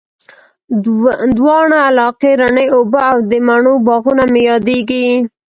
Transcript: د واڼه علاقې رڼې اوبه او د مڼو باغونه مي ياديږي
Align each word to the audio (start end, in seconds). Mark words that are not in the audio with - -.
د 1.35 1.35
واڼه 1.45 1.77
علاقې 1.89 2.31
رڼې 2.41 2.65
اوبه 2.75 3.01
او 3.11 3.17
د 3.29 3.33
مڼو 3.47 3.73
باغونه 3.87 4.23
مي 4.33 4.43
ياديږي 4.49 5.07